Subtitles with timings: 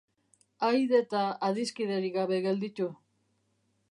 [0.67, 2.87] Ahaide eta adiskiderik gabe gelditu.